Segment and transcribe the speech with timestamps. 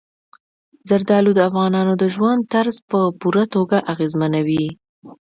[0.89, 4.65] زردالو د افغانانو د ژوند طرز په پوره توګه اغېزمنوي.